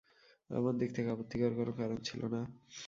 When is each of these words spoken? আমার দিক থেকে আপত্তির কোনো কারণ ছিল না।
আমার 0.49 0.73
দিক 0.77 0.89
থেকে 0.95 1.09
আপত্তির 1.09 1.53
কোনো 1.55 1.71
কারণ 1.71 1.97
ছিল 2.03 2.21
না। 2.25 2.41